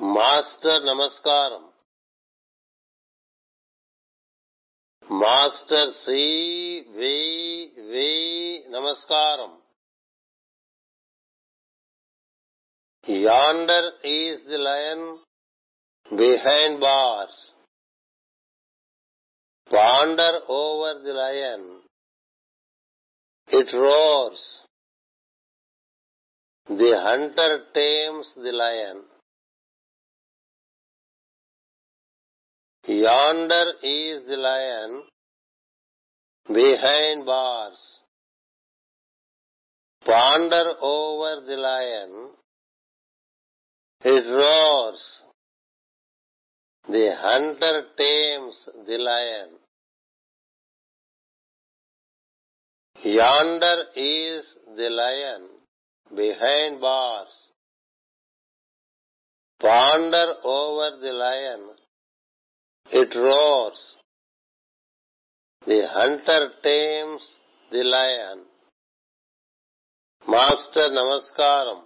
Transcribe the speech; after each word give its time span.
Master 0.00 0.86
నమస్కారం. 0.86 1.72
Master 5.20 5.90
C 5.90 6.80
V 6.80 7.16
V 7.80 8.64
నమస్కారం. 8.68 9.62
Yonder 13.08 14.06
is 14.06 14.44
the 14.44 14.56
lion 14.56 15.18
behind 16.14 16.80
bars 16.80 17.52
ponder 19.74 20.42
over 20.50 21.02
the 21.02 21.12
lion 21.12 21.82
it 23.54 23.74
roars 23.74 24.62
the 26.72 26.94
hunter 26.94 27.72
tames 27.72 28.38
the 28.38 28.52
lion 28.52 29.13
Yonder 32.86 33.64
is 33.82 34.26
the 34.28 34.36
lion 34.36 35.02
behind 36.48 37.24
bars. 37.24 37.80
Ponder 40.04 40.74
over 40.82 41.46
the 41.46 41.56
lion. 41.56 42.28
It 44.02 44.26
roars. 44.28 45.22
The 46.86 47.16
hunter 47.18 47.84
tames 47.96 48.68
the 48.86 48.98
lion. 48.98 49.48
Yonder 53.02 53.84
is 53.96 54.44
the 54.76 54.90
lion 54.90 55.48
behind 56.14 56.82
bars. 56.82 57.34
Ponder 59.58 60.34
over 60.44 60.98
the 61.00 61.12
lion. 61.12 61.70
It 62.90 63.14
roars. 63.14 63.94
The 65.66 65.88
hunter 65.88 66.50
tames 66.62 67.22
the 67.72 67.82
lion. 67.82 68.44
Master 70.28 70.88
Namaskaram. 70.90 71.82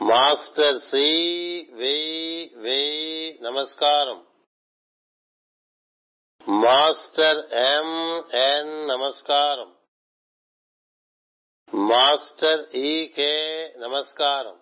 Master 0.00 0.78
C 0.90 1.66
V 1.76 2.50
V 2.62 3.38
Namaskaram. 3.42 4.20
Master 6.46 7.34
M 7.52 8.22
N 8.32 8.66
Namaskaram. 8.90 9.70
Master 11.72 12.66
E 12.74 13.08
K 13.14 13.68
Namaskaram. 13.80 14.56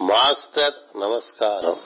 Master 0.00 0.70
Namaskaram. 0.94 1.78